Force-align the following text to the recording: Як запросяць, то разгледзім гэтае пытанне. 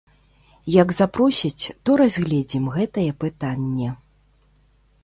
Як 0.75 0.93
запросяць, 0.99 1.63
то 1.83 1.89
разгледзім 2.01 2.65
гэтае 2.79 3.09
пытанне. 3.27 3.89